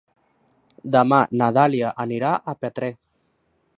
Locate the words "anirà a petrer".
2.07-2.91